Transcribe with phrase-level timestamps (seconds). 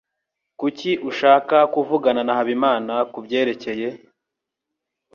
[0.59, 3.87] Kuki ushaka kuvugana na Habimana kubyerekeye?